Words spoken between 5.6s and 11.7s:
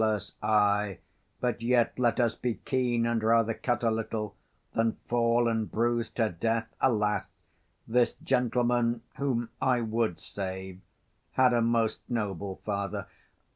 bruise to death. Alas, this gentleman, Whom I would save, had a